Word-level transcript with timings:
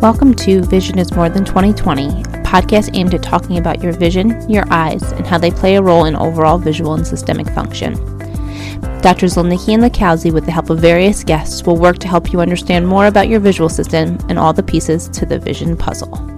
Welcome 0.00 0.34
to 0.34 0.62
Vision 0.62 0.98
is 0.98 1.12
More 1.14 1.28
Than 1.28 1.44
2020, 1.44 2.06
a 2.06 2.10
podcast 2.42 2.90
aimed 2.94 3.14
at 3.14 3.22
talking 3.22 3.58
about 3.58 3.82
your 3.82 3.92
vision, 3.92 4.48
your 4.50 4.64
eyes, 4.70 5.02
and 5.12 5.26
how 5.26 5.38
they 5.38 5.50
play 5.50 5.76
a 5.76 5.82
role 5.82 6.04
in 6.04 6.14
overall 6.14 6.58
visual 6.58 6.94
and 6.94 7.06
systemic 7.06 7.48
function. 7.50 7.94
Dr. 9.00 9.26
Zolnicki 9.26 9.72
and 9.72 9.82
Lakowski, 9.82 10.32
with 10.32 10.44
the 10.44 10.52
help 10.52 10.68
of 10.70 10.78
various 10.78 11.24
guests, 11.24 11.64
will 11.64 11.78
work 11.78 11.98
to 11.98 12.08
help 12.08 12.32
you 12.32 12.40
understand 12.40 12.86
more 12.86 13.06
about 13.06 13.28
your 13.28 13.40
visual 13.40 13.68
system 13.68 14.18
and 14.28 14.38
all 14.38 14.52
the 14.52 14.62
pieces 14.62 15.08
to 15.08 15.24
the 15.24 15.38
vision 15.38 15.76
puzzle 15.76 16.33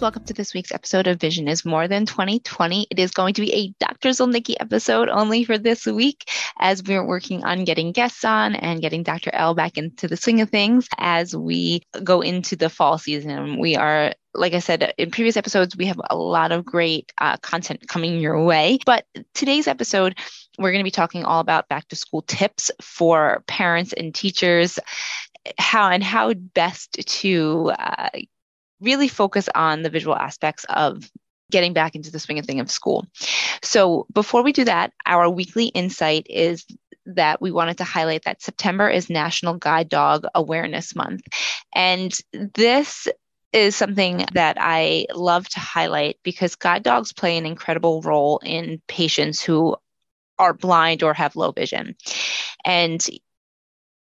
Welcome 0.00 0.24
to 0.24 0.32
this 0.32 0.54
week's 0.54 0.72
episode 0.72 1.06
of 1.06 1.20
Vision 1.20 1.46
is 1.46 1.66
More 1.66 1.86
Than 1.86 2.06
2020. 2.06 2.86
It 2.90 2.98
is 2.98 3.10
going 3.10 3.34
to 3.34 3.42
be 3.42 3.52
a 3.52 3.84
Dr. 3.84 4.08
Zolnicki 4.10 4.54
episode 4.58 5.10
only 5.10 5.44
for 5.44 5.58
this 5.58 5.84
week 5.84 6.30
as 6.58 6.82
we're 6.82 7.04
working 7.04 7.44
on 7.44 7.64
getting 7.64 7.92
guests 7.92 8.24
on 8.24 8.54
and 8.54 8.80
getting 8.80 9.02
Dr. 9.02 9.28
L 9.34 9.54
back 9.54 9.76
into 9.76 10.08
the 10.08 10.16
swing 10.16 10.40
of 10.40 10.48
things 10.48 10.88
as 10.96 11.36
we 11.36 11.82
go 12.02 12.22
into 12.22 12.56
the 12.56 12.70
fall 12.70 12.96
season. 12.96 13.58
We 13.58 13.76
are 13.76 14.14
like 14.32 14.54
I 14.54 14.60
said 14.60 14.94
in 14.96 15.10
previous 15.10 15.36
episodes, 15.36 15.76
we 15.76 15.86
have 15.86 16.00
a 16.08 16.16
lot 16.16 16.50
of 16.50 16.64
great 16.64 17.12
uh, 17.18 17.36
content 17.38 17.86
coming 17.86 18.20
your 18.20 18.42
way. 18.42 18.78
But 18.86 19.04
today's 19.34 19.68
episode, 19.68 20.18
we're 20.58 20.72
going 20.72 20.82
to 20.82 20.84
be 20.84 20.90
talking 20.90 21.24
all 21.24 21.40
about 21.40 21.68
back 21.68 21.88
to 21.88 21.96
school 21.96 22.22
tips 22.22 22.70
for 22.80 23.42
parents 23.46 23.92
and 23.92 24.14
teachers 24.14 24.78
how 25.58 25.90
and 25.90 26.02
how 26.02 26.32
best 26.34 26.92
to 26.92 27.72
uh, 27.78 28.08
really 28.80 29.08
focus 29.08 29.48
on 29.54 29.82
the 29.82 29.90
visual 29.90 30.16
aspects 30.16 30.64
of 30.68 31.10
getting 31.50 31.72
back 31.72 31.94
into 31.94 32.10
the 32.10 32.18
swing 32.18 32.38
of 32.38 32.46
thing 32.46 32.60
of 32.60 32.70
school. 32.70 33.06
So 33.62 34.06
before 34.12 34.42
we 34.42 34.52
do 34.52 34.64
that, 34.64 34.92
our 35.04 35.28
weekly 35.28 35.66
insight 35.66 36.26
is 36.30 36.64
that 37.06 37.40
we 37.42 37.50
wanted 37.50 37.78
to 37.78 37.84
highlight 37.84 38.24
that 38.24 38.42
September 38.42 38.88
is 38.88 39.10
National 39.10 39.54
Guide 39.54 39.88
Dog 39.88 40.26
Awareness 40.34 40.94
Month. 40.94 41.22
And 41.74 42.16
this 42.32 43.08
is 43.52 43.74
something 43.74 44.24
that 44.32 44.56
I 44.60 45.06
love 45.12 45.48
to 45.48 45.60
highlight 45.60 46.18
because 46.22 46.54
guide 46.54 46.84
dogs 46.84 47.12
play 47.12 47.36
an 47.36 47.46
incredible 47.46 48.00
role 48.02 48.40
in 48.44 48.80
patients 48.86 49.42
who 49.42 49.76
are 50.38 50.54
blind 50.54 51.02
or 51.02 51.12
have 51.14 51.36
low 51.36 51.50
vision. 51.50 51.96
And 52.64 53.04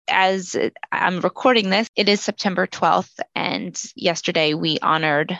as 0.08 0.56
I'm 0.92 1.20
recording 1.20 1.70
this, 1.70 1.88
it 1.96 2.08
is 2.08 2.20
September 2.20 2.66
12th, 2.66 3.20
and 3.34 3.80
yesterday 3.94 4.54
we 4.54 4.78
honored 4.80 5.38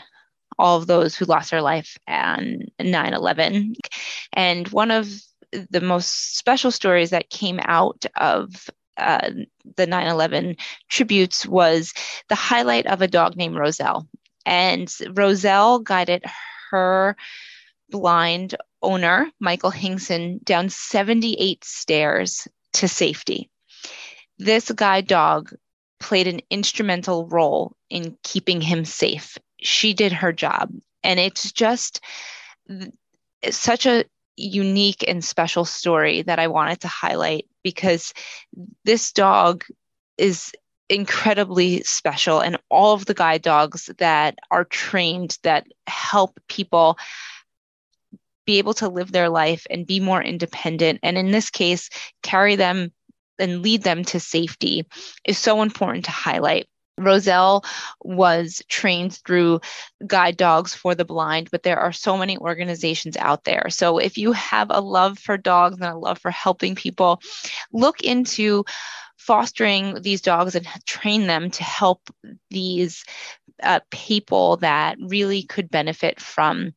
all 0.57 0.77
of 0.77 0.87
those 0.87 1.15
who 1.15 1.25
lost 1.25 1.51
their 1.51 1.61
life 1.61 1.97
on 2.07 2.63
9 2.79 3.13
11. 3.13 3.75
And 4.33 4.67
one 4.69 4.91
of 4.91 5.09
the 5.51 5.81
most 5.81 6.37
special 6.37 6.71
stories 6.71 7.09
that 7.09 7.29
came 7.29 7.59
out 7.63 8.05
of 8.15 8.69
uh, 8.97 9.31
the 9.77 9.87
9 9.87 10.07
11 10.07 10.57
tributes 10.89 11.45
was 11.45 11.93
the 12.27 12.35
highlight 12.35 12.85
of 12.85 13.01
a 13.01 13.07
dog 13.07 13.35
named 13.35 13.55
Roselle. 13.55 14.07
And 14.45 14.93
Roselle 15.13 15.79
guided 15.79 16.23
her 16.71 17.15
blind 17.89 18.55
owner, 18.81 19.29
Michael 19.39 19.71
Hingson, 19.71 20.43
down 20.43 20.69
78 20.69 21.63
stairs 21.63 22.47
to 22.73 22.87
safety 22.87 23.49
this 24.39 24.71
guide 24.71 25.05
dog 25.05 25.53
played 25.99 26.27
an 26.27 26.39
instrumental 26.49 27.27
role 27.27 27.75
in 27.89 28.17
keeping 28.23 28.61
him 28.61 28.85
safe. 28.85 29.37
She 29.61 29.93
did 29.93 30.13
her 30.13 30.31
job. 30.31 30.71
And 31.03 31.19
it's 31.19 31.51
just 31.51 32.01
it's 33.41 33.57
such 33.57 33.85
a 33.85 34.05
unique 34.35 35.03
and 35.07 35.23
special 35.23 35.65
story 35.65 36.21
that 36.21 36.39
I 36.39 36.47
wanted 36.47 36.81
to 36.81 36.87
highlight 36.87 37.45
because 37.63 38.13
this 38.85 39.11
dog 39.11 39.65
is 40.17 40.51
incredibly 40.89 41.83
special. 41.83 42.39
And 42.39 42.57
all 42.69 42.93
of 42.93 43.05
the 43.05 43.13
guide 43.13 43.41
dogs 43.41 43.89
that 43.97 44.39
are 44.49 44.65
trained 44.65 45.37
that 45.43 45.67
help 45.87 46.39
people 46.47 46.97
be 48.45 48.57
able 48.57 48.73
to 48.75 48.89
live 48.89 49.11
their 49.11 49.29
life 49.29 49.67
and 49.69 49.85
be 49.85 49.99
more 49.99 50.23
independent. 50.23 50.99
And 51.03 51.17
in 51.17 51.31
this 51.31 51.49
case, 51.49 51.89
carry 52.23 52.55
them 52.55 52.91
and 53.39 53.61
lead 53.61 53.83
them 53.83 54.03
to 54.05 54.19
safety 54.19 54.85
is 55.25 55.37
so 55.37 55.61
important 55.61 56.05
to 56.05 56.11
highlight. 56.11 56.67
Roselle 56.99 57.63
was 58.03 58.61
trained 58.67 59.13
through 59.25 59.61
Guide 60.05 60.37
Dogs 60.37 60.75
for 60.75 60.95
the 60.95 61.05
Blind, 61.05 61.49
but 61.51 61.63
there 61.63 61.79
are 61.79 61.93
so 61.93 62.17
many 62.17 62.37
organizations 62.37 63.15
out 63.17 63.45
there. 63.45 63.67
So 63.69 63.97
if 63.97 64.17
you 64.17 64.33
have 64.33 64.67
a 64.69 64.81
love 64.81 65.17
for 65.17 65.37
dogs 65.37 65.75
and 65.75 65.85
a 65.85 65.97
love 65.97 66.19
for 66.19 66.31
helping 66.31 66.75
people, 66.75 67.21
look 67.71 68.01
into 68.01 68.65
fostering 69.17 70.01
these 70.01 70.21
dogs 70.21 70.55
and 70.55 70.67
train 70.85 71.27
them 71.27 71.51
to 71.51 71.63
help 71.63 72.09
these 72.49 73.03
uh, 73.61 73.79
people 73.91 74.57
that 74.57 74.97
really 74.99 75.43
could 75.43 75.69
benefit 75.69 76.19
from 76.19 76.73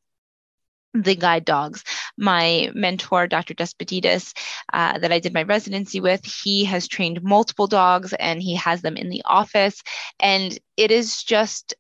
the 0.94 1.14
guide 1.14 1.44
dogs. 1.44 1.84
My 2.16 2.70
mentor, 2.74 3.26
Dr. 3.26 3.54
Despeditis, 3.54 4.32
uh, 4.72 4.98
that 4.98 5.12
I 5.12 5.18
did 5.18 5.34
my 5.34 5.42
residency 5.42 6.00
with, 6.00 6.24
he 6.24 6.64
has 6.66 6.88
trained 6.88 7.22
multiple 7.22 7.66
dogs 7.66 8.12
and 8.12 8.42
he 8.42 8.54
has 8.56 8.82
them 8.82 8.96
in 8.96 9.08
the 9.08 9.22
office. 9.24 9.82
And 10.20 10.58
it 10.76 10.90
is 10.90 11.22
just 11.22 11.74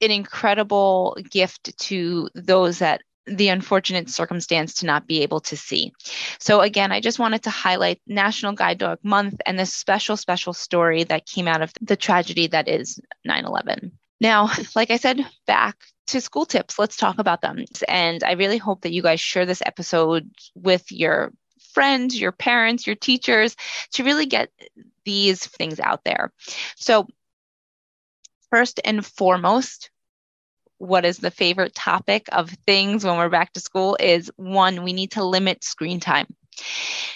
an 0.00 0.10
incredible 0.10 1.16
gift 1.30 1.76
to 1.78 2.28
those 2.34 2.78
that 2.80 3.02
the 3.26 3.48
unfortunate 3.48 4.10
circumstance 4.10 4.74
to 4.74 4.86
not 4.86 5.06
be 5.06 5.22
able 5.22 5.40
to 5.40 5.56
see. 5.56 5.92
So, 6.38 6.60
again, 6.60 6.92
I 6.92 7.00
just 7.00 7.18
wanted 7.18 7.42
to 7.44 7.50
highlight 7.50 8.00
National 8.06 8.52
Guide 8.52 8.78
Dog 8.78 8.98
Month 9.02 9.40
and 9.46 9.58
this 9.58 9.72
special, 9.72 10.16
special 10.16 10.52
story 10.52 11.04
that 11.04 11.26
came 11.26 11.48
out 11.48 11.62
of 11.62 11.72
the 11.80 11.96
tragedy 11.96 12.48
that 12.48 12.68
is 12.68 13.00
9 13.24 13.44
11. 13.46 13.98
Now, 14.24 14.48
like 14.74 14.90
I 14.90 14.96
said, 14.96 15.20
back 15.46 15.76
to 16.06 16.18
school 16.18 16.46
tips. 16.46 16.78
Let's 16.78 16.96
talk 16.96 17.18
about 17.18 17.42
them. 17.42 17.66
And 17.86 18.24
I 18.24 18.32
really 18.32 18.56
hope 18.56 18.80
that 18.80 18.92
you 18.92 19.02
guys 19.02 19.20
share 19.20 19.44
this 19.44 19.60
episode 19.66 20.30
with 20.54 20.90
your 20.90 21.30
friends, 21.74 22.18
your 22.18 22.32
parents, 22.32 22.86
your 22.86 22.96
teachers 22.96 23.54
to 23.92 24.02
really 24.02 24.24
get 24.24 24.48
these 25.04 25.46
things 25.46 25.78
out 25.78 26.04
there. 26.04 26.32
So, 26.76 27.06
first 28.48 28.80
and 28.82 29.04
foremost, 29.04 29.90
what 30.78 31.04
is 31.04 31.18
the 31.18 31.30
favorite 31.30 31.74
topic 31.74 32.26
of 32.32 32.48
things 32.64 33.04
when 33.04 33.18
we're 33.18 33.28
back 33.28 33.52
to 33.52 33.60
school 33.60 33.94
is 34.00 34.32
one, 34.36 34.84
we 34.84 34.94
need 34.94 35.10
to 35.12 35.22
limit 35.22 35.62
screen 35.62 36.00
time. 36.00 36.34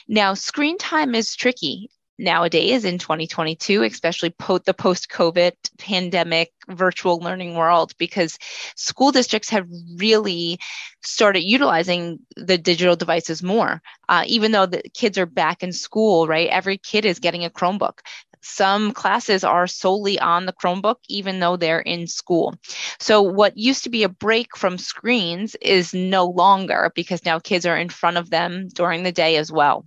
Now, 0.08 0.34
screen 0.34 0.76
time 0.76 1.14
is 1.14 1.34
tricky 1.34 1.88
nowadays 2.18 2.84
in 2.84 2.98
2022, 2.98 3.82
especially 3.84 4.30
po- 4.30 4.58
the 4.58 4.74
post 4.74 5.08
COVID 5.08 5.52
pandemic 5.78 6.52
virtual 6.68 7.18
learning 7.18 7.54
world, 7.54 7.92
because 7.98 8.38
school 8.76 9.12
districts 9.12 9.50
have 9.50 9.68
really 9.96 10.58
started 11.02 11.42
utilizing 11.42 12.18
the 12.36 12.58
digital 12.58 12.96
devices 12.96 13.42
more. 13.42 13.80
Uh, 14.08 14.24
even 14.26 14.52
though 14.52 14.66
the 14.66 14.82
kids 14.94 15.18
are 15.18 15.26
back 15.26 15.62
in 15.62 15.72
school, 15.72 16.26
right? 16.26 16.48
Every 16.48 16.78
kid 16.78 17.04
is 17.04 17.18
getting 17.18 17.44
a 17.44 17.50
Chromebook. 17.50 18.00
Some 18.42 18.92
classes 18.92 19.44
are 19.44 19.66
solely 19.66 20.18
on 20.18 20.46
the 20.46 20.52
Chromebook, 20.52 20.96
even 21.08 21.40
though 21.40 21.56
they're 21.56 21.80
in 21.80 22.06
school. 22.06 22.54
So, 23.00 23.22
what 23.22 23.56
used 23.56 23.84
to 23.84 23.90
be 23.90 24.04
a 24.04 24.08
break 24.08 24.56
from 24.56 24.78
screens 24.78 25.56
is 25.56 25.92
no 25.92 26.26
longer 26.26 26.92
because 26.94 27.24
now 27.24 27.38
kids 27.40 27.66
are 27.66 27.76
in 27.76 27.88
front 27.88 28.16
of 28.16 28.30
them 28.30 28.68
during 28.68 29.02
the 29.02 29.12
day 29.12 29.36
as 29.36 29.50
well. 29.50 29.86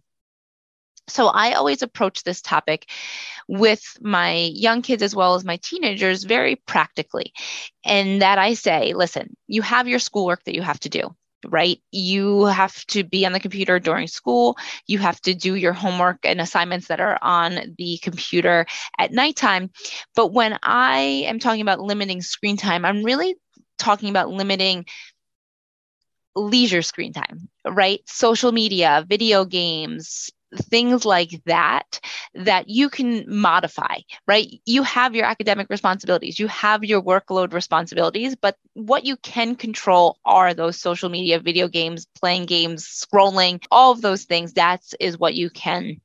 So 1.07 1.27
I 1.27 1.53
always 1.53 1.81
approach 1.81 2.23
this 2.23 2.41
topic 2.41 2.89
with 3.47 3.83
my 4.01 4.33
young 4.53 4.81
kids 4.81 5.03
as 5.03 5.15
well 5.15 5.35
as 5.35 5.43
my 5.43 5.57
teenagers 5.57 6.23
very 6.23 6.55
practically. 6.55 7.33
And 7.83 8.21
that 8.21 8.37
I 8.37 8.53
say, 8.53 8.93
listen, 8.93 9.35
you 9.47 9.61
have 9.61 9.87
your 9.87 9.99
schoolwork 9.99 10.43
that 10.45 10.55
you 10.55 10.61
have 10.61 10.79
to 10.81 10.89
do 10.89 11.15
right? 11.47 11.79
You 11.91 12.45
have 12.45 12.85
to 12.87 13.03
be 13.03 13.25
on 13.25 13.31
the 13.31 13.39
computer 13.39 13.79
during 13.79 14.07
school. 14.07 14.57
You 14.87 14.99
have 14.99 15.19
to 15.21 15.33
do 15.33 15.55
your 15.55 15.73
homework 15.73 16.19
and 16.23 16.39
assignments 16.39 16.87
that 16.87 16.99
are 16.99 17.17
on 17.21 17.75
the 17.77 17.97
computer 18.01 18.65
at 18.97 19.11
nighttime. 19.11 19.71
But 20.15 20.33
when 20.33 20.59
I 20.63 21.23
am 21.25 21.39
talking 21.39 21.61
about 21.61 21.79
limiting 21.79 22.21
screen 22.21 22.57
time, 22.57 22.85
I'm 22.85 23.03
really 23.03 23.35
talking 23.77 24.09
about 24.09 24.29
limiting 24.29 24.85
leisure 26.35 26.81
screen 26.81 27.13
time, 27.13 27.49
right? 27.65 28.01
Social 28.07 28.51
media, 28.51 29.05
video 29.07 29.45
games, 29.45 30.29
things 30.55 31.05
like 31.05 31.43
that 31.45 31.99
that 32.33 32.69
you 32.69 32.89
can 32.89 33.25
modify, 33.27 33.97
right? 34.27 34.47
You 34.65 34.83
have 34.83 35.15
your 35.15 35.25
academic 35.25 35.67
responsibilities, 35.69 36.39
you 36.39 36.47
have 36.47 36.83
your 36.83 37.01
workload 37.01 37.53
responsibilities, 37.53 38.35
but 38.35 38.57
what 38.73 39.05
you 39.05 39.17
can 39.17 39.55
control 39.55 40.17
are 40.25 40.53
those 40.53 40.79
social 40.79 41.09
media, 41.09 41.39
video 41.39 41.67
games, 41.67 42.07
playing 42.19 42.45
games, 42.45 42.85
scrolling, 42.85 43.63
all 43.71 43.91
of 43.91 44.01
those 44.01 44.25
things. 44.25 44.53
That 44.53 44.81
is 44.99 45.17
what 45.17 45.33
you 45.35 45.49
can 45.49 46.01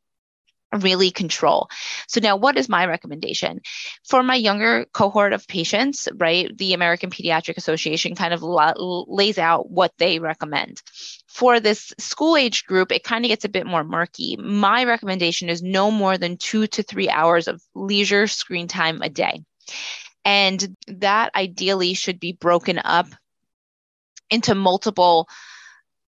really 0.73 1.11
control. 1.11 1.69
So 2.09 2.21
now 2.21 2.37
what 2.37 2.57
is 2.57 2.69
my 2.69 2.87
recommendation? 2.87 3.61
For 4.09 4.23
my 4.23 4.35
younger 4.35 4.87
cohort 4.93 5.33
of 5.33 5.47
patients, 5.47 6.09
right, 6.17 6.57
the 6.57 6.75
American 6.75 7.11
Pediatric 7.11 7.57
Association 7.57 8.15
kind 8.15 8.35
of 8.35 8.43
la- 8.43 8.75
lays 8.77 9.39
out 9.39 9.71
what 9.71 9.93
they 9.99 10.19
recommend. 10.19 10.83
For 11.29 11.61
this 11.61 11.93
school 11.99 12.37
age 12.37 12.65
group, 12.67 12.93
it 12.93 13.05
kind 13.05 13.25
of 13.25 13.29
gets 13.29 13.45
a 13.45 13.51
bit 13.51 13.67
more 13.67 13.85
murky. 13.85 14.37
My 14.37 14.85
recommendation 14.85 15.49
is 15.49 15.63
no 15.63 15.91
more 15.91 16.19
than 16.19 16.37
2 16.37 16.67
to 16.67 16.83
3 16.83 17.09
hours 17.11 17.49
of 17.49 17.63
leisure 17.75 18.27
screen 18.27 18.69
time 18.69 19.03
a 19.03 19.09
day. 19.09 19.43
And 20.25 20.77
that 20.89 21.35
ideally 21.35 21.95
should 21.95 22.19
be 22.19 22.33
broken 22.33 22.81
up 22.83 23.07
into 24.31 24.55
multiple 24.55 25.29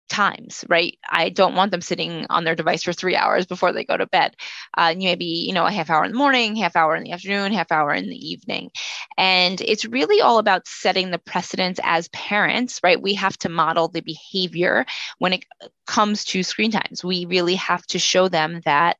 times, 0.10 0.64
right? 0.70 0.98
I 1.08 1.30
don't 1.30 1.56
want 1.56 1.72
them 1.72 1.82
sitting 1.82 2.26
on 2.30 2.44
their 2.44 2.56
device 2.56 2.84
for 2.84 2.94
three 2.94 3.16
hours 3.16 3.46
before 3.46 3.72
they 3.72 3.84
go 3.84 3.98
to 3.98 4.06
bed. 4.06 4.36
Uh, 4.78 4.94
maybe, 4.98 5.26
you 5.26 5.54
know, 5.54 5.66
a 5.66 5.72
half 5.72 5.90
hour 5.90 6.04
in 6.06 6.12
the 6.12 6.18
morning, 6.18 6.56
half 6.56 6.76
hour 6.76 6.96
in 6.96 7.04
the 7.04 7.12
afternoon, 7.12 7.54
half 7.54 7.72
hour 7.72 7.94
in 7.94 8.10
the 8.10 8.16
evening. 8.16 8.72
And 9.18 9.60
it's 9.62 9.86
really 9.86 10.22
all 10.22 10.38
about 10.38 10.68
setting 10.68 11.12
the 11.12 11.18
precedence 11.18 11.80
as 11.84 12.08
parents, 12.10 12.80
right? 12.84 13.02
We 13.02 13.16
have 13.16 13.38
to 13.40 13.50
model 13.50 13.88
the 13.88 14.02
behavior 14.02 14.86
when 15.18 15.34
it 15.34 15.46
comes 15.88 16.26
to 16.26 16.44
screen 16.44 16.72
times. 16.72 17.04
We 17.04 17.26
really 17.26 17.56
have 17.56 17.86
to 17.88 18.00
show 18.00 18.28
them 18.28 18.62
that 18.66 18.98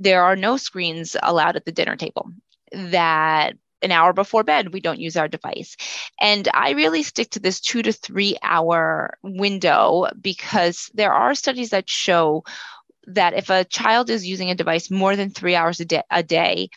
there 0.00 0.22
are 0.22 0.36
no 0.36 0.56
screens 0.56 1.16
allowed 1.22 1.56
at 1.56 1.64
the 1.64 1.72
dinner 1.72 1.96
table 1.96 2.30
that 2.72 3.54
an 3.82 3.92
hour 3.92 4.12
before 4.12 4.42
bed, 4.42 4.72
we 4.72 4.80
don't 4.80 5.00
use 5.00 5.16
our 5.16 5.28
device. 5.28 5.76
And 6.20 6.48
I 6.52 6.70
really 6.70 7.02
stick 7.02 7.30
to 7.30 7.40
this 7.40 7.60
two 7.60 7.82
to 7.82 7.92
three 7.92 8.36
hour 8.42 9.16
window 9.22 10.06
because 10.20 10.90
there 10.94 11.12
are 11.12 11.34
studies 11.34 11.70
that 11.70 11.88
show 11.88 12.44
that 13.06 13.34
if 13.34 13.50
a 13.50 13.64
child 13.64 14.10
is 14.10 14.26
using 14.26 14.50
a 14.50 14.54
device 14.54 14.90
more 14.90 15.14
than 15.14 15.30
three 15.30 15.54
hours 15.54 15.80
a 15.80 15.84
day, 15.84 16.02
a 16.10 16.22
day 16.22 16.70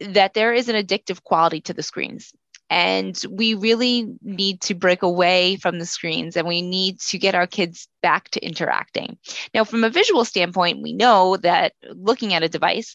that 0.00 0.34
there 0.34 0.52
is 0.52 0.68
an 0.68 0.76
addictive 0.76 1.22
quality 1.22 1.60
to 1.62 1.72
the 1.72 1.82
screens. 1.82 2.32
And 2.70 3.18
we 3.30 3.54
really 3.54 4.06
need 4.22 4.60
to 4.62 4.74
break 4.74 5.02
away 5.02 5.56
from 5.56 5.78
the 5.78 5.86
screens 5.86 6.36
and 6.36 6.46
we 6.46 6.60
need 6.60 7.00
to 7.00 7.18
get 7.18 7.34
our 7.34 7.46
kids 7.46 7.88
back 8.02 8.28
to 8.30 8.44
interacting. 8.44 9.16
Now, 9.54 9.64
from 9.64 9.84
a 9.84 9.90
visual 9.90 10.26
standpoint, 10.26 10.82
we 10.82 10.92
know 10.92 11.38
that 11.38 11.72
looking 11.94 12.34
at 12.34 12.42
a 12.42 12.48
device 12.48 12.94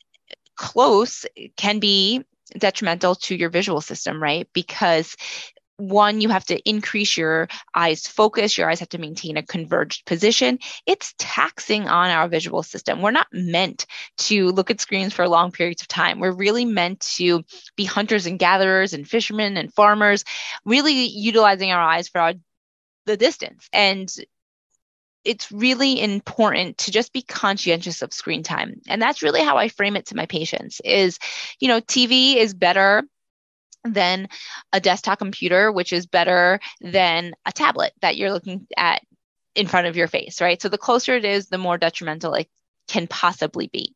close 0.56 1.26
can 1.58 1.80
be 1.80 2.24
detrimental 2.58 3.16
to 3.16 3.36
your 3.36 3.50
visual 3.50 3.82
system, 3.82 4.22
right? 4.22 4.48
Because 4.54 5.16
one, 5.78 6.22
you 6.22 6.30
have 6.30 6.46
to 6.46 6.70
increase 6.70 7.18
your 7.18 7.48
eyes 7.74 8.08
focus. 8.08 8.58
Your 8.58 8.70
eyes 8.70 8.80
have 8.80 8.90
to 8.90 9.00
maintain 9.00 9.38
a 9.38 9.44
converged 9.44 10.06
position. 10.06 10.60
It's 10.86 11.16
taxing 11.18 11.90
on 11.90 12.10
our 12.10 12.28
visual 12.28 12.62
system. 12.64 13.02
We're 13.02 13.12
not 13.12 13.28
meant 13.32 13.86
to 14.20 14.50
look 14.52 14.70
at 14.70 14.82
screens 14.82 15.14
for 15.14 15.28
long 15.28 15.52
periods 15.52 15.82
of 15.82 15.88
time. 15.88 16.20
We're 16.20 16.32
really 16.32 16.66
meant 16.66 17.00
to 17.18 17.44
be 17.76 17.86
hunters 17.86 18.26
and 18.28 18.38
gatherers 18.38 18.94
and 18.94 19.08
fishermen 19.08 19.58
and 19.58 19.74
farmers, 19.74 20.24
really 20.64 21.08
utilizing 21.08 21.72
our 21.72 21.82
eyes 21.82 22.08
for 22.08 22.22
our, 22.22 22.34
the 23.06 23.18
distance. 23.18 23.68
And 23.74 24.14
it's 25.26 25.52
really 25.52 26.02
important 26.02 26.78
to 26.80 26.92
just 26.92 27.14
be 27.14 27.22
conscientious 27.22 28.02
of 28.02 28.14
screen 28.14 28.44
time. 28.44 28.82
And 28.88 29.02
that's 29.02 29.22
really 29.22 29.42
how 29.42 29.58
i 29.58 29.68
frame 29.68 29.96
it 29.96 30.08
to 30.08 30.16
my 30.16 30.26
patients 30.26 30.82
is 30.84 31.20
you 31.60 31.68
know 31.68 31.82
tv 31.82 32.36
is 32.36 32.54
better 32.54 33.04
than 33.84 34.28
a 34.72 34.80
desktop 34.80 35.20
computer 35.20 35.72
which 35.72 35.92
is 35.92 36.06
better 36.06 36.60
than 36.82 37.34
a 37.46 37.52
tablet 37.52 37.94
that 38.02 38.16
you're 38.16 38.32
looking 38.32 38.68
at 38.78 39.02
in 39.56 39.68
front 39.68 39.88
of 39.88 39.96
your 39.96 40.08
face 40.08 40.42
right? 40.42 40.62
So 40.62 40.70
the 40.70 40.78
closer 40.78 41.16
it 41.16 41.26
is 41.26 41.48
the 41.48 41.58
more 41.58 41.78
detrimental 41.78 42.34
it 42.34 42.48
can 42.88 43.08
possibly 43.08 43.68
be. 43.68 43.96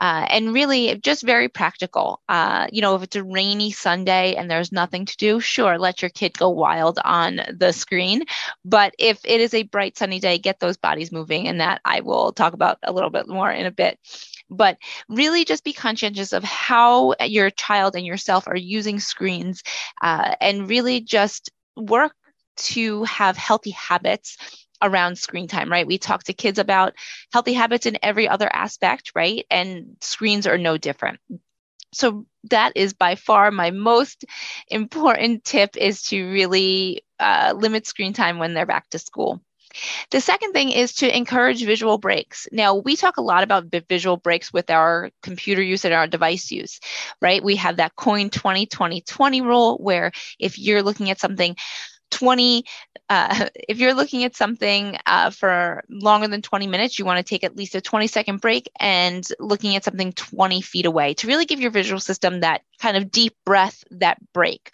Uh, 0.00 0.26
and 0.30 0.54
really, 0.54 0.96
just 0.98 1.22
very 1.22 1.48
practical. 1.48 2.20
Uh, 2.28 2.66
you 2.72 2.80
know, 2.80 2.94
if 2.94 3.02
it's 3.02 3.16
a 3.16 3.24
rainy 3.24 3.70
Sunday 3.72 4.34
and 4.34 4.50
there's 4.50 4.72
nothing 4.72 5.04
to 5.06 5.16
do, 5.16 5.40
sure, 5.40 5.78
let 5.78 6.02
your 6.02 6.08
kid 6.10 6.36
go 6.38 6.48
wild 6.50 6.98
on 7.04 7.40
the 7.56 7.72
screen. 7.72 8.22
But 8.64 8.94
if 8.98 9.20
it 9.24 9.40
is 9.40 9.54
a 9.54 9.64
bright 9.64 9.98
sunny 9.98 10.20
day, 10.20 10.38
get 10.38 10.60
those 10.60 10.76
bodies 10.76 11.12
moving. 11.12 11.48
And 11.48 11.60
that 11.60 11.80
I 11.84 12.00
will 12.00 12.32
talk 12.32 12.52
about 12.52 12.78
a 12.82 12.92
little 12.92 13.10
bit 13.10 13.28
more 13.28 13.50
in 13.50 13.66
a 13.66 13.72
bit. 13.72 13.98
But 14.50 14.78
really, 15.08 15.44
just 15.44 15.64
be 15.64 15.72
conscientious 15.72 16.32
of 16.32 16.44
how 16.44 17.14
your 17.20 17.50
child 17.50 17.96
and 17.96 18.06
yourself 18.06 18.46
are 18.46 18.56
using 18.56 19.00
screens 19.00 19.62
uh, 20.00 20.34
and 20.40 20.68
really 20.68 21.00
just 21.00 21.50
work 21.76 22.12
to 22.56 23.04
have 23.04 23.36
healthy 23.36 23.70
habits 23.70 24.36
around 24.82 25.18
screen 25.18 25.48
time, 25.48 25.70
right? 25.70 25.86
We 25.86 25.98
talk 25.98 26.24
to 26.24 26.32
kids 26.32 26.58
about 26.58 26.94
healthy 27.32 27.52
habits 27.52 27.86
in 27.86 27.98
every 28.02 28.28
other 28.28 28.48
aspect, 28.52 29.12
right? 29.14 29.44
And 29.50 29.96
screens 30.00 30.46
are 30.46 30.58
no 30.58 30.78
different. 30.78 31.20
So 31.92 32.26
that 32.50 32.72
is 32.76 32.92
by 32.92 33.14
far 33.14 33.50
my 33.50 33.70
most 33.70 34.24
important 34.68 35.44
tip 35.44 35.76
is 35.76 36.02
to 36.04 36.30
really 36.30 37.02
uh, 37.18 37.54
limit 37.56 37.86
screen 37.86 38.12
time 38.12 38.38
when 38.38 38.54
they're 38.54 38.66
back 38.66 38.88
to 38.90 38.98
school. 38.98 39.40
The 40.10 40.20
second 40.20 40.52
thing 40.52 40.70
is 40.70 40.94
to 40.96 41.16
encourage 41.16 41.62
visual 41.62 41.98
breaks. 41.98 42.48
Now, 42.50 42.76
we 42.76 42.96
talk 42.96 43.18
a 43.18 43.22
lot 43.22 43.42
about 43.42 43.66
visual 43.88 44.16
breaks 44.16 44.52
with 44.52 44.70
our 44.70 45.10
computer 45.22 45.62
use 45.62 45.84
and 45.84 45.92
our 45.92 46.06
device 46.06 46.50
use, 46.50 46.80
right? 47.20 47.44
We 47.44 47.56
have 47.56 47.76
that 47.76 47.94
coin 47.94 48.30
20 48.30 48.66
20 48.66 49.02
20 49.02 49.40
rule 49.42 49.76
where 49.78 50.10
if 50.38 50.58
you're 50.58 50.82
looking 50.82 51.10
at 51.10 51.20
something 51.20 51.54
20 52.10 52.64
uh, 53.08 53.48
if 53.68 53.78
you're 53.78 53.94
looking 53.94 54.24
at 54.24 54.36
something 54.36 54.96
uh, 55.06 55.30
for 55.30 55.82
longer 55.88 56.28
than 56.28 56.42
20 56.42 56.66
minutes 56.66 56.98
you 56.98 57.04
want 57.04 57.18
to 57.18 57.28
take 57.28 57.44
at 57.44 57.56
least 57.56 57.74
a 57.74 57.80
20 57.80 58.06
second 58.06 58.40
break 58.40 58.70
and 58.78 59.26
looking 59.38 59.76
at 59.76 59.84
something 59.84 60.12
20 60.12 60.60
feet 60.60 60.86
away 60.86 61.14
to 61.14 61.26
really 61.26 61.44
give 61.44 61.60
your 61.60 61.70
visual 61.70 62.00
system 62.00 62.40
that 62.40 62.62
kind 62.80 62.96
of 62.96 63.10
deep 63.10 63.36
breath 63.44 63.84
that 63.90 64.18
break. 64.32 64.72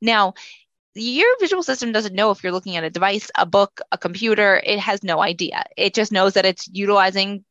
Now 0.00 0.34
your 0.94 1.28
visual 1.38 1.62
system 1.62 1.92
doesn't 1.92 2.14
know 2.14 2.30
if 2.30 2.42
you're 2.42 2.52
looking 2.52 2.76
at 2.76 2.84
a 2.84 2.90
device 2.90 3.30
a 3.36 3.44
book 3.44 3.80
a 3.92 3.98
computer. 3.98 4.60
It 4.64 4.78
has 4.78 5.02
no 5.02 5.20
idea. 5.20 5.64
It 5.76 5.94
just 5.94 6.12
knows 6.12 6.34
that 6.34 6.46
it's 6.46 6.68
utilizing 6.72 7.44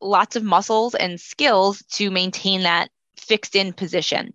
lots 0.00 0.36
of 0.36 0.44
muscles 0.44 0.94
and 0.94 1.20
skills 1.20 1.82
to 1.92 2.10
maintain 2.10 2.62
that 2.62 2.90
fixed 3.24 3.56
in 3.56 3.72
position. 3.72 4.34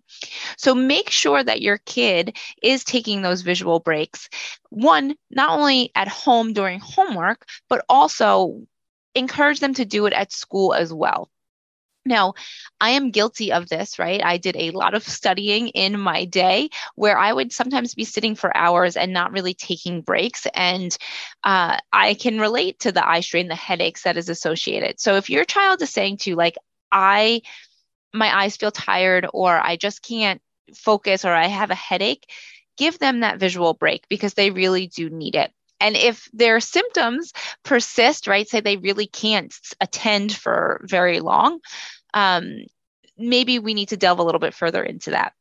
So 0.56 0.74
make 0.74 1.10
sure 1.10 1.42
that 1.42 1.62
your 1.62 1.78
kid 1.78 2.36
is 2.62 2.84
taking 2.84 3.22
those 3.22 3.42
visual 3.42 3.80
breaks. 3.80 4.28
One, 4.70 5.14
not 5.30 5.58
only 5.58 5.90
at 5.94 6.08
home 6.08 6.52
during 6.52 6.80
homework, 6.80 7.46
but 7.68 7.84
also 7.88 8.62
encourage 9.14 9.60
them 9.60 9.74
to 9.74 9.84
do 9.84 10.06
it 10.06 10.12
at 10.12 10.32
school 10.32 10.74
as 10.74 10.92
well. 10.92 11.30
Now, 12.06 12.32
I 12.80 12.90
am 12.90 13.10
guilty 13.10 13.52
of 13.52 13.68
this, 13.68 13.98
right? 13.98 14.24
I 14.24 14.38
did 14.38 14.56
a 14.56 14.70
lot 14.70 14.94
of 14.94 15.02
studying 15.02 15.68
in 15.68 16.00
my 16.00 16.24
day 16.24 16.70
where 16.94 17.18
I 17.18 17.30
would 17.30 17.52
sometimes 17.52 17.94
be 17.94 18.04
sitting 18.04 18.34
for 18.34 18.56
hours 18.56 18.96
and 18.96 19.12
not 19.12 19.32
really 19.32 19.52
taking 19.52 20.00
breaks. 20.00 20.46
And 20.54 20.96
uh, 21.44 21.76
I 21.92 22.14
can 22.14 22.40
relate 22.40 22.80
to 22.80 22.92
the 22.92 23.06
eye 23.06 23.20
strain, 23.20 23.48
the 23.48 23.54
headaches 23.54 24.04
that 24.04 24.16
is 24.16 24.30
associated. 24.30 24.98
So 24.98 25.16
if 25.16 25.28
your 25.28 25.44
child 25.44 25.82
is 25.82 25.90
saying 25.90 26.18
to 26.18 26.30
you, 26.30 26.36
like, 26.36 26.56
I 26.90 27.42
my 28.12 28.34
eyes 28.42 28.56
feel 28.56 28.70
tired 28.70 29.26
or 29.32 29.58
I 29.58 29.76
just 29.76 30.02
can't 30.02 30.40
focus 30.74 31.24
or 31.24 31.32
I 31.32 31.46
have 31.46 31.70
a 31.70 31.74
headache, 31.74 32.26
give 32.76 32.98
them 32.98 33.20
that 33.20 33.38
visual 33.38 33.74
break 33.74 34.08
because 34.08 34.34
they 34.34 34.50
really 34.50 34.86
do 34.86 35.10
need 35.10 35.34
it. 35.34 35.52
And 35.80 35.96
if 35.96 36.28
their 36.32 36.60
symptoms 36.60 37.32
persist, 37.64 38.26
right, 38.26 38.46
say 38.46 38.60
they 38.60 38.76
really 38.76 39.06
can't 39.06 39.54
attend 39.80 40.32
for 40.32 40.84
very 40.84 41.20
long, 41.20 41.60
um, 42.12 42.64
maybe 43.16 43.58
we 43.58 43.74
need 43.74 43.88
to 43.88 43.96
delve 43.96 44.18
a 44.18 44.22
little 44.22 44.40
bit 44.40 44.54
further 44.54 44.82
into 44.82 45.10
that. 45.10 45.32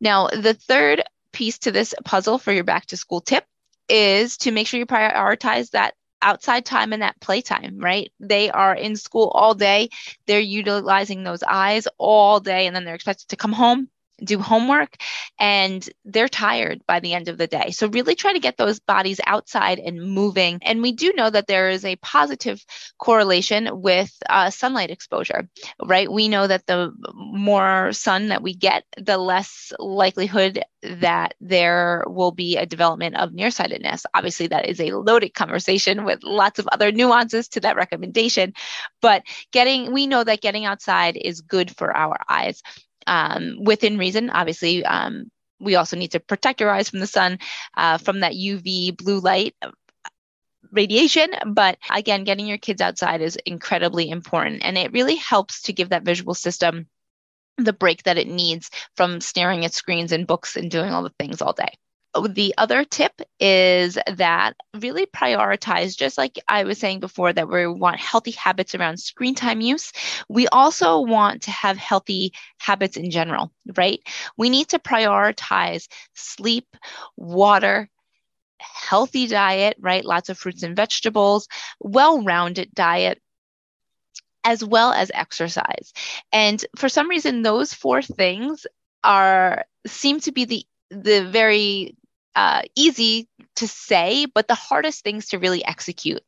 Now, 0.00 0.28
the 0.28 0.54
third 0.54 1.02
piece 1.32 1.58
to 1.60 1.72
this 1.72 1.94
puzzle 2.04 2.38
for 2.38 2.52
your 2.52 2.64
back 2.64 2.86
to 2.86 2.96
school 2.96 3.20
tip 3.20 3.44
is 3.88 4.36
to 4.38 4.50
make 4.50 4.66
sure 4.66 4.78
you 4.78 4.86
prioritize 4.86 5.70
that 5.70 5.94
outside 6.22 6.64
time 6.64 6.92
and 6.92 7.02
that 7.02 7.20
playtime, 7.20 7.78
right? 7.78 8.12
They 8.20 8.50
are 8.50 8.74
in 8.74 8.96
school 8.96 9.30
all 9.34 9.54
day. 9.54 9.90
They're 10.26 10.40
utilizing 10.40 11.24
those 11.24 11.42
eyes 11.42 11.86
all 11.98 12.40
day, 12.40 12.66
and 12.66 12.74
then 12.74 12.84
they're 12.84 12.94
expected 12.94 13.28
to 13.28 13.36
come 13.36 13.52
home 13.52 13.88
do 14.24 14.38
homework 14.38 14.96
and 15.38 15.88
they're 16.04 16.28
tired 16.28 16.82
by 16.86 17.00
the 17.00 17.14
end 17.14 17.28
of 17.28 17.38
the 17.38 17.46
day. 17.46 17.70
So, 17.70 17.88
really 17.88 18.14
try 18.14 18.32
to 18.32 18.38
get 18.38 18.56
those 18.56 18.80
bodies 18.80 19.20
outside 19.26 19.78
and 19.78 20.02
moving. 20.02 20.58
And 20.62 20.82
we 20.82 20.92
do 20.92 21.12
know 21.14 21.30
that 21.30 21.46
there 21.46 21.70
is 21.70 21.84
a 21.84 21.96
positive 21.96 22.64
correlation 22.98 23.68
with 23.82 24.12
uh, 24.28 24.50
sunlight 24.50 24.90
exposure, 24.90 25.48
right? 25.84 26.10
We 26.10 26.28
know 26.28 26.46
that 26.46 26.66
the 26.66 26.92
more 27.14 27.92
sun 27.92 28.28
that 28.28 28.42
we 28.42 28.54
get, 28.54 28.84
the 28.96 29.18
less 29.18 29.72
likelihood 29.78 30.62
that 30.82 31.34
there 31.40 32.04
will 32.06 32.32
be 32.32 32.56
a 32.56 32.66
development 32.66 33.16
of 33.16 33.32
nearsightedness. 33.32 34.04
Obviously, 34.14 34.48
that 34.48 34.68
is 34.68 34.80
a 34.80 34.92
loaded 34.92 35.34
conversation 35.34 36.04
with 36.04 36.22
lots 36.22 36.58
of 36.58 36.68
other 36.68 36.90
nuances 36.92 37.48
to 37.48 37.60
that 37.60 37.76
recommendation. 37.76 38.52
But 39.00 39.22
getting, 39.52 39.92
we 39.92 40.06
know 40.06 40.24
that 40.24 40.40
getting 40.40 40.64
outside 40.64 41.16
is 41.16 41.40
good 41.40 41.74
for 41.76 41.96
our 41.96 42.18
eyes 42.28 42.62
um, 43.06 43.58
within 43.62 43.98
reason. 43.98 44.30
Obviously, 44.30 44.84
um, 44.84 45.30
we 45.60 45.76
also 45.76 45.96
need 45.96 46.12
to 46.12 46.20
protect 46.20 46.60
our 46.60 46.70
eyes 46.70 46.90
from 46.90 47.00
the 47.00 47.06
sun, 47.06 47.38
uh, 47.76 47.98
from 47.98 48.20
that 48.20 48.32
UV 48.32 48.96
blue 48.96 49.20
light 49.20 49.54
radiation. 50.72 51.30
But 51.46 51.78
again, 51.90 52.24
getting 52.24 52.46
your 52.46 52.58
kids 52.58 52.80
outside 52.80 53.20
is 53.20 53.36
incredibly 53.46 54.10
important. 54.10 54.62
And 54.64 54.76
it 54.76 54.92
really 54.92 55.16
helps 55.16 55.62
to 55.62 55.72
give 55.72 55.90
that 55.90 56.04
visual 56.04 56.34
system 56.34 56.86
the 57.58 57.72
break 57.72 58.02
that 58.04 58.18
it 58.18 58.28
needs 58.28 58.70
from 58.96 59.20
staring 59.20 59.64
at 59.64 59.74
screens 59.74 60.12
and 60.12 60.26
books 60.26 60.56
and 60.56 60.70
doing 60.70 60.90
all 60.90 61.02
the 61.02 61.12
things 61.18 61.42
all 61.42 61.52
day. 61.52 61.72
The 62.28 62.54
other 62.58 62.84
tip 62.84 63.22
is 63.40 63.98
that 64.16 64.54
really 64.74 65.06
prioritize, 65.06 65.96
just 65.96 66.18
like 66.18 66.38
I 66.48 66.64
was 66.64 66.78
saying 66.78 67.00
before, 67.00 67.32
that 67.32 67.48
we 67.48 67.66
want 67.66 68.00
healthy 68.00 68.32
habits 68.32 68.74
around 68.74 68.98
screen 68.98 69.34
time 69.34 69.60
use. 69.60 69.92
We 70.28 70.46
also 70.48 71.00
want 71.00 71.42
to 71.42 71.50
have 71.50 71.78
healthy 71.78 72.32
habits 72.58 72.96
in 72.96 73.10
general, 73.10 73.52
right? 73.76 74.00
We 74.36 74.50
need 74.50 74.68
to 74.68 74.78
prioritize 74.78 75.88
sleep, 76.14 76.76
water, 77.16 77.88
healthy 78.58 79.26
diet, 79.26 79.76
right? 79.80 80.04
Lots 80.04 80.28
of 80.28 80.38
fruits 80.38 80.62
and 80.62 80.76
vegetables, 80.76 81.48
well 81.80 82.22
rounded 82.22 82.74
diet 82.74 83.20
as 84.44 84.64
well 84.64 84.92
as 84.92 85.10
exercise. 85.14 85.92
And 86.32 86.64
for 86.76 86.88
some 86.88 87.08
reason, 87.08 87.42
those 87.42 87.72
four 87.72 88.02
things 88.02 88.66
are 89.04 89.64
seem 89.86 90.20
to 90.20 90.32
be 90.32 90.44
the 90.44 90.66
the 90.90 91.24
very 91.24 91.96
uh, 92.34 92.62
easy 92.76 93.28
to 93.56 93.68
say, 93.68 94.26
but 94.26 94.48
the 94.48 94.54
hardest 94.54 95.04
things 95.04 95.28
to 95.28 95.38
really 95.38 95.64
execute. 95.64 96.22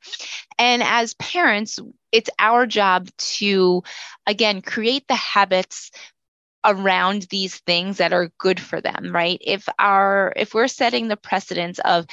And 0.58 0.82
as 0.82 1.14
parents, 1.14 1.78
it's 2.12 2.30
our 2.38 2.66
job 2.66 3.08
to, 3.16 3.82
again, 4.26 4.62
create 4.62 5.06
the 5.08 5.14
habits 5.14 5.90
around 6.64 7.22
these 7.30 7.56
things 7.60 7.98
that 7.98 8.12
are 8.12 8.30
good 8.38 8.58
for 8.58 8.80
them 8.80 9.14
right 9.14 9.38
if 9.42 9.68
our 9.78 10.32
if 10.34 10.54
we're 10.54 10.66
setting 10.66 11.08
the 11.08 11.16
precedence 11.16 11.78
of 11.80 12.06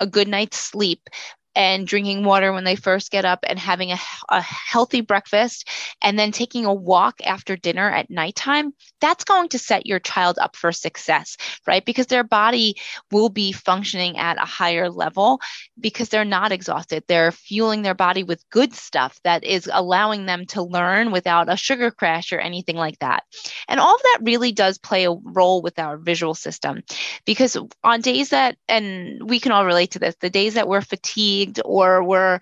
a 0.00 0.06
good 0.08 0.26
night's 0.26 0.58
sleep 0.58 1.08
and 1.54 1.86
drinking 1.86 2.24
water 2.24 2.52
when 2.52 2.64
they 2.64 2.76
first 2.76 3.10
get 3.10 3.24
up 3.24 3.40
and 3.46 3.58
having 3.58 3.92
a, 3.92 3.98
a, 4.28 4.40
healthy 4.40 5.00
breakfast 5.00 5.68
and 6.00 6.18
then 6.18 6.32
taking 6.32 6.64
a 6.64 6.72
walk 6.72 7.20
after 7.24 7.56
dinner 7.56 7.90
at 7.90 8.10
nighttime, 8.10 8.72
that's 9.00 9.24
going 9.24 9.48
to 9.50 9.58
set 9.58 9.86
your 9.86 9.98
child 9.98 10.38
up 10.38 10.56
for 10.56 10.72
success, 10.72 11.36
right? 11.66 11.84
Because 11.84 12.06
their 12.06 12.24
body 12.24 12.76
will 13.10 13.28
be 13.28 13.52
functioning 13.52 14.16
at 14.16 14.38
a 14.38 14.46
higher 14.46 14.88
level 14.88 15.40
because 15.78 16.08
they're 16.08 16.24
not 16.24 16.52
exhausted. 16.52 17.04
They're 17.06 17.32
fueling 17.32 17.82
their 17.82 17.94
body 17.94 18.22
with 18.22 18.48
good 18.50 18.72
stuff 18.72 19.20
that 19.24 19.44
is 19.44 19.68
allowing 19.72 20.26
them 20.26 20.46
to 20.46 20.62
learn 20.62 21.12
without 21.12 21.52
a 21.52 21.56
sugar 21.56 21.90
crash 21.90 22.32
or 22.32 22.38
anything 22.38 22.76
like 22.76 22.98
that. 23.00 23.24
And 23.68 23.78
all 23.78 23.94
of 23.94 24.02
that 24.02 24.18
really 24.22 24.52
does 24.52 24.78
play 24.78 25.04
a 25.04 25.12
role 25.12 25.62
with 25.62 25.78
our 25.78 25.96
visual 25.96 26.34
system 26.34 26.82
because 27.26 27.56
on 27.84 28.00
days 28.00 28.30
that, 28.30 28.56
and 28.68 29.28
we 29.28 29.40
can 29.40 29.52
all 29.52 29.66
relate 29.66 29.92
to 29.92 29.98
this, 29.98 30.16
the 30.20 30.30
days 30.30 30.54
that 30.54 30.68
we're 30.68 30.80
fatigued, 30.80 31.41
fatigued 31.42 31.60
or 31.64 32.02
we're 32.02 32.40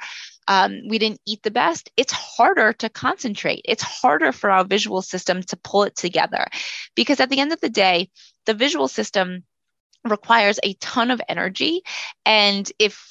um, 0.48 0.80
we 0.88 0.98
didn't 0.98 1.20
eat 1.26 1.42
the 1.42 1.50
best, 1.50 1.90
it's 1.96 2.12
harder 2.12 2.72
to 2.72 2.88
concentrate. 2.88 3.62
It's 3.64 3.82
harder 3.84 4.32
for 4.32 4.50
our 4.50 4.64
visual 4.64 5.00
system 5.00 5.42
to 5.44 5.56
pull 5.56 5.84
it 5.84 5.94
together 5.94 6.46
because 6.96 7.20
at 7.20 7.30
the 7.30 7.38
end 7.38 7.52
of 7.52 7.60
the 7.60 7.68
day, 7.68 8.10
the 8.46 8.54
visual 8.54 8.88
system 8.88 9.44
requires 10.04 10.58
a 10.64 10.74
ton 10.74 11.12
of 11.12 11.20
energy. 11.28 11.82
And 12.26 12.70
if 12.80 13.06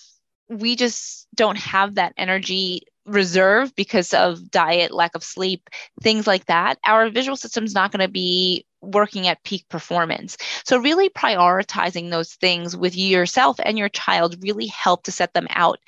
we 0.50 0.76
just 0.76 1.28
don't 1.34 1.58
have 1.60 1.96
that 1.96 2.14
energy 2.18 2.82
reserve 3.10 3.76
because 3.76 4.14
of 4.14 4.50
diet, 4.52 4.92
lack 4.92 5.16
of 5.16 5.24
sleep, 5.24 5.70
things 6.02 6.28
like 6.28 6.46
that, 6.46 6.78
our 6.86 7.10
visual 7.10 7.36
system 7.36 7.66
is 7.66 7.74
not 7.74 7.92
going 7.92 8.06
to 8.06 8.12
be 8.12 8.66
working 8.82 9.28
at 9.28 9.44
peak 9.44 9.66
performance. 9.70 10.38
So, 10.64 10.78
really 10.80 11.10
prioritizing 11.10 12.10
those 12.10 12.34
things 12.34 12.76
with 12.76 12.96
yourself 12.96 13.60
and 13.64 13.78
your 13.78 13.90
child 13.90 14.38
really 14.42 14.68
help 14.68 15.04
to 15.04 15.12
set 15.12 15.34
them 15.34 15.48
out 15.50 15.80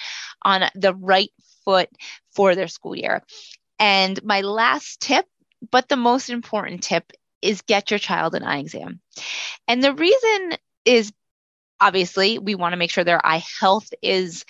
on 0.43 0.63
the 0.75 0.93
right 0.93 1.31
foot 1.65 1.89
for 2.33 2.55
their 2.55 2.67
school 2.67 2.95
year. 2.95 3.23
And 3.79 4.21
my 4.23 4.41
last 4.41 4.99
tip, 5.01 5.25
but 5.71 5.89
the 5.89 5.97
most 5.97 6.29
important 6.29 6.83
tip, 6.83 7.11
is 7.41 7.61
get 7.61 7.89
your 7.89 7.99
child 7.99 8.35
an 8.35 8.43
eye 8.43 8.59
exam. 8.59 8.99
And 9.67 9.83
the 9.83 9.93
reason 9.93 10.57
is 10.85 11.11
obviously 11.79 12.37
we 12.37 12.55
want 12.55 12.73
to 12.73 12.77
make 12.77 12.91
sure 12.91 13.03
their 13.03 13.25
eye 13.25 13.43
health 13.59 13.91
is 14.01 14.45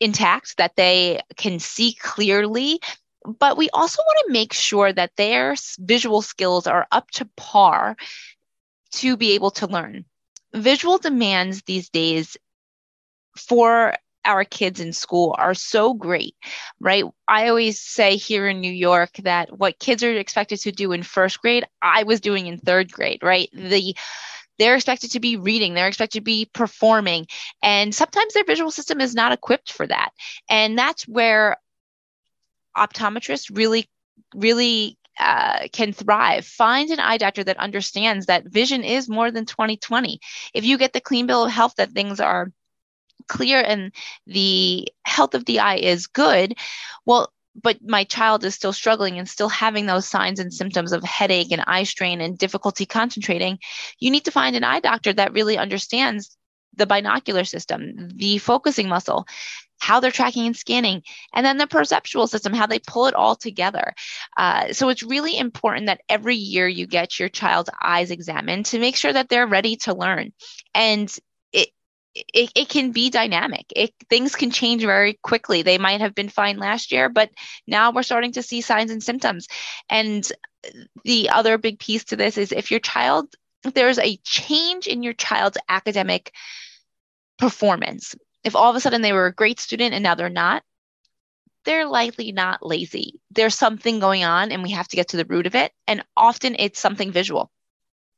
intact, 0.00 0.56
that 0.56 0.76
they 0.76 1.20
can 1.36 1.58
see 1.58 1.94
clearly. 1.94 2.80
But 3.38 3.56
we 3.56 3.68
also 3.70 4.02
want 4.02 4.26
to 4.26 4.32
make 4.32 4.52
sure 4.52 4.92
that 4.92 5.16
their 5.16 5.54
visual 5.78 6.22
skills 6.22 6.66
are 6.66 6.86
up 6.90 7.10
to 7.12 7.28
par 7.36 7.96
to 8.92 9.16
be 9.16 9.32
able 9.32 9.50
to 9.52 9.66
learn. 9.66 10.06
Visual 10.54 10.98
demands 10.98 11.62
these 11.62 11.90
days 11.90 12.36
for 13.36 13.94
our 14.24 14.44
kids 14.44 14.80
in 14.80 14.92
school 14.92 15.34
are 15.38 15.54
so 15.54 15.94
great, 15.94 16.34
right? 16.80 17.04
I 17.26 17.48
always 17.48 17.80
say 17.80 18.16
here 18.16 18.48
in 18.48 18.60
New 18.60 18.72
York 18.72 19.10
that 19.22 19.56
what 19.56 19.78
kids 19.78 20.02
are 20.02 20.12
expected 20.12 20.60
to 20.60 20.72
do 20.72 20.92
in 20.92 21.02
first 21.02 21.40
grade, 21.40 21.64
I 21.80 22.02
was 22.02 22.20
doing 22.20 22.46
in 22.46 22.58
third 22.58 22.92
grade, 22.92 23.22
right? 23.22 23.48
The 23.52 23.96
they're 24.60 24.76
expected 24.76 25.12
to 25.12 25.20
be 25.20 25.36
reading, 25.36 25.74
they're 25.74 25.88
expected 25.88 26.18
to 26.18 26.24
be 26.24 26.48
performing. 26.52 27.26
And 27.62 27.94
sometimes 27.94 28.34
their 28.34 28.44
visual 28.44 28.70
system 28.70 29.00
is 29.00 29.14
not 29.14 29.32
equipped 29.32 29.72
for 29.72 29.86
that. 29.86 30.10
And 30.48 30.78
that's 30.78 31.08
where 31.08 31.56
optometrists 32.76 33.56
really, 33.56 33.88
really 34.34 34.98
uh, 35.18 35.66
can 35.72 35.92
thrive. 35.92 36.44
Find 36.46 36.90
an 36.90 37.00
eye 37.00 37.16
doctor 37.16 37.42
that 37.42 37.56
understands 37.56 38.26
that 38.26 38.46
vision 38.46 38.84
is 38.84 39.08
more 39.08 39.30
than 39.30 39.46
2020. 39.46 40.20
If 40.52 40.64
you 40.64 40.76
get 40.76 40.92
the 40.92 41.00
clean 41.00 41.26
bill 41.26 41.44
of 41.44 41.50
health 41.50 41.74
that 41.78 41.92
things 41.92 42.20
are 42.20 42.52
clear 43.28 43.62
and 43.66 43.92
the 44.26 44.88
health 45.04 45.34
of 45.34 45.46
the 45.46 45.60
eye 45.60 45.76
is 45.76 46.06
good, 46.06 46.54
well, 47.06 47.32
but 47.54 47.78
my 47.82 48.04
child 48.04 48.44
is 48.44 48.54
still 48.54 48.72
struggling 48.72 49.18
and 49.18 49.28
still 49.28 49.48
having 49.48 49.86
those 49.86 50.06
signs 50.06 50.38
and 50.38 50.52
symptoms 50.52 50.92
of 50.92 51.02
headache 51.02 51.50
and 51.50 51.64
eye 51.66 51.84
strain 51.84 52.20
and 52.20 52.38
difficulty 52.38 52.86
concentrating, 52.86 53.58
you 53.98 54.10
need 54.10 54.24
to 54.24 54.30
find 54.30 54.56
an 54.56 54.64
eye 54.64 54.80
doctor 54.80 55.12
that 55.12 55.32
really 55.32 55.58
understands 55.58 56.36
the 56.76 56.86
binocular 56.86 57.44
system, 57.44 58.08
the 58.14 58.38
focusing 58.38 58.88
muscle, 58.88 59.26
how 59.80 59.98
they're 59.98 60.10
tracking 60.10 60.46
and 60.46 60.56
scanning, 60.56 61.02
and 61.34 61.44
then 61.44 61.56
the 61.56 61.66
perceptual 61.66 62.26
system, 62.26 62.52
how 62.52 62.66
they 62.66 62.78
pull 62.78 63.06
it 63.06 63.14
all 63.14 63.34
together. 63.34 63.94
Uh, 64.36 64.72
so 64.72 64.88
it's 64.88 65.02
really 65.02 65.36
important 65.36 65.86
that 65.86 66.02
every 66.08 66.36
year 66.36 66.68
you 66.68 66.86
get 66.86 67.18
your 67.18 67.28
child's 67.28 67.70
eyes 67.82 68.10
examined 68.10 68.66
to 68.66 68.78
make 68.78 68.96
sure 68.96 69.12
that 69.12 69.28
they're 69.28 69.46
ready 69.46 69.76
to 69.76 69.94
learn. 69.94 70.32
And 70.74 71.12
it, 72.14 72.52
it 72.54 72.68
can 72.68 72.92
be 72.92 73.10
dynamic. 73.10 73.66
It, 73.74 73.92
things 74.08 74.34
can 74.34 74.50
change 74.50 74.82
very 74.82 75.14
quickly. 75.22 75.62
They 75.62 75.78
might 75.78 76.00
have 76.00 76.14
been 76.14 76.28
fine 76.28 76.58
last 76.58 76.92
year, 76.92 77.08
but 77.08 77.30
now 77.66 77.92
we're 77.92 78.02
starting 78.02 78.32
to 78.32 78.42
see 78.42 78.60
signs 78.60 78.90
and 78.90 79.02
symptoms. 79.02 79.46
And 79.88 80.30
the 81.04 81.30
other 81.30 81.58
big 81.58 81.78
piece 81.78 82.04
to 82.04 82.16
this 82.16 82.36
is 82.36 82.52
if 82.52 82.70
your 82.70 82.80
child, 82.80 83.34
if 83.64 83.74
there's 83.74 83.98
a 83.98 84.16
change 84.24 84.86
in 84.86 85.02
your 85.02 85.14
child's 85.14 85.58
academic 85.68 86.32
performance, 87.38 88.14
if 88.44 88.56
all 88.56 88.70
of 88.70 88.76
a 88.76 88.80
sudden 88.80 89.02
they 89.02 89.12
were 89.12 89.26
a 89.26 89.34
great 89.34 89.60
student 89.60 89.94
and 89.94 90.02
now 90.02 90.14
they're 90.14 90.28
not, 90.28 90.62
they're 91.64 91.86
likely 91.86 92.32
not 92.32 92.64
lazy. 92.64 93.20
There's 93.30 93.54
something 93.54 94.00
going 94.00 94.24
on 94.24 94.50
and 94.50 94.62
we 94.62 94.70
have 94.70 94.88
to 94.88 94.96
get 94.96 95.08
to 95.08 95.16
the 95.16 95.26
root 95.26 95.46
of 95.46 95.54
it. 95.54 95.72
And 95.86 96.02
often 96.16 96.56
it's 96.58 96.80
something 96.80 97.12
visual. 97.12 97.50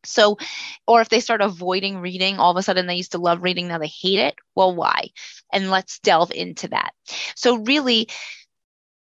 So, 0.04 0.38
or 0.87 1.00
if 1.00 1.09
they 1.09 1.21
start 1.21 1.40
avoiding 1.40 1.99
reading, 1.99 2.38
all 2.38 2.50
of 2.50 2.56
a 2.56 2.62
sudden 2.62 2.87
they 2.87 2.97
used 2.97 3.12
to 3.12 3.18
love 3.18 3.42
reading, 3.42 3.68
now 3.68 3.78
they 3.78 3.87
hate 3.87 4.18
it. 4.18 4.35
Well, 4.54 4.75
why? 4.75 5.11
And 5.52 5.71
let's 5.71 5.99
delve 6.00 6.32
into 6.32 6.68
that. 6.68 6.92
So, 7.35 7.56
really, 7.56 8.09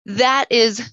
that 0.06 0.46
is 0.50 0.90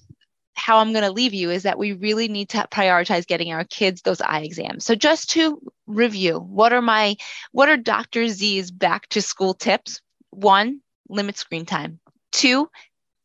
how 0.55 0.77
I'm 0.77 0.91
going 0.91 1.03
to 1.03 1.11
leave 1.11 1.33
you 1.33 1.49
is 1.49 1.63
that 1.63 1.79
we 1.79 1.93
really 1.93 2.27
need 2.27 2.49
to 2.49 2.67
prioritize 2.71 3.25
getting 3.25 3.51
our 3.51 3.63
kids 3.63 4.01
those 4.01 4.21
eye 4.21 4.41
exams. 4.41 4.85
So, 4.85 4.95
just 4.95 5.31
to 5.31 5.61
review, 5.87 6.39
what 6.39 6.73
are 6.73 6.81
my, 6.81 7.15
what 7.51 7.69
are 7.69 7.77
Dr. 7.77 8.27
Z's 8.27 8.71
back 8.71 9.07
to 9.09 9.21
school 9.21 9.53
tips? 9.53 10.01
One, 10.29 10.81
limit 11.09 11.37
screen 11.37 11.65
time. 11.65 11.99
Two, 12.31 12.69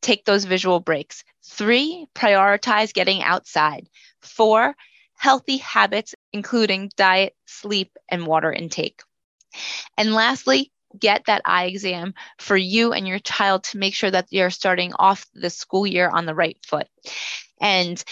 take 0.02 0.24
those 0.24 0.44
visual 0.44 0.80
breaks. 0.80 1.24
Three, 1.44 2.06
prioritize 2.14 2.92
getting 2.92 3.22
outside. 3.22 3.88
Four, 4.20 4.74
healthy 5.18 5.58
habits, 5.58 6.14
including 6.32 6.90
diet, 6.96 7.34
sleep, 7.46 7.92
and 8.08 8.26
water 8.26 8.52
intake. 8.52 9.02
And 9.96 10.14
lastly, 10.14 10.72
get 10.98 11.24
that 11.26 11.42
eye 11.44 11.66
exam 11.66 12.14
for 12.38 12.56
you 12.56 12.92
and 12.92 13.06
your 13.06 13.18
child 13.18 13.64
to 13.64 13.78
make 13.78 13.94
sure 13.94 14.10
that 14.10 14.26
you're 14.30 14.50
starting 14.50 14.92
off 14.94 15.26
the 15.34 15.50
school 15.50 15.86
year 15.86 16.08
on 16.08 16.24
the 16.24 16.34
right 16.34 16.56
foot. 16.64 16.86
And 17.60 18.02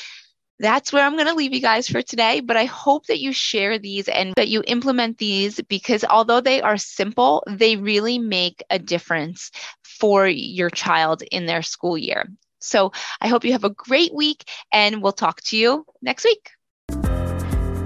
that's 0.59 0.93
where 0.93 1.05
I'm 1.05 1.15
going 1.15 1.29
to 1.29 1.35
leave 1.35 1.55
you 1.55 1.61
guys 1.61 1.89
for 1.89 2.03
today. 2.03 2.41
But 2.41 2.57
I 2.57 2.65
hope 2.65 3.07
that 3.07 3.21
you 3.21 3.33
share 3.33 3.79
these 3.79 4.09
and 4.09 4.35
that 4.37 4.49
you 4.49 4.63
implement 4.67 5.19
these 5.19 5.61
because 5.63 6.05
although 6.05 6.41
they 6.41 6.63
are 6.63 6.79
simple, 6.79 7.45
they 7.47 7.77
really 7.77 8.19
make 8.19 8.63
a 8.71 8.79
difference 8.79 9.51
for 9.83 10.27
your 10.27 10.71
child 10.71 11.23
in 11.31 11.47
their 11.47 11.63
school 11.63 11.97
year. 11.97 12.27
So 12.59 12.93
I 13.21 13.29
hope 13.29 13.45
you 13.45 13.53
have 13.53 13.65
a 13.65 13.71
great 13.71 14.15
week 14.15 14.45
and 14.73 15.03
we'll 15.03 15.13
talk 15.13 15.41
to 15.43 15.57
you 15.57 15.85
next 16.03 16.25
week. 16.25 16.56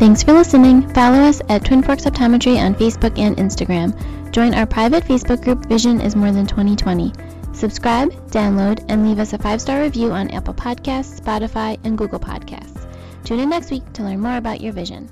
Thanks 0.01 0.23
for 0.23 0.33
listening. 0.33 0.89
Follow 0.95 1.19
us 1.19 1.43
at 1.51 1.63
Twin 1.63 1.83
Forks 1.83 2.07
Optometry 2.07 2.57
on 2.57 2.75
Facebook 2.75 3.19
and 3.19 3.37
Instagram. 3.37 3.93
Join 4.33 4.55
our 4.55 4.65
private 4.65 5.05
Facebook 5.05 5.45
group 5.45 5.67
Vision 5.67 6.01
is 6.01 6.17
More 6.17 6.33
Than 6.33 6.47
2020. 6.47 7.13
Subscribe, 7.53 8.11
download, 8.31 8.83
and 8.89 9.07
leave 9.07 9.19
us 9.19 9.35
a 9.35 9.39
five 9.39 9.61
star 9.61 9.83
review 9.83 10.11
on 10.11 10.31
Apple 10.31 10.55
Podcasts, 10.55 11.21
Spotify, 11.21 11.79
and 11.85 11.99
Google 11.99 12.19
Podcasts. 12.19 12.89
Tune 13.25 13.41
in 13.41 13.51
next 13.51 13.71
week 13.71 13.93
to 13.93 14.03
learn 14.03 14.21
more 14.21 14.39
about 14.39 14.63
your 14.63 14.73
vision. 14.73 15.07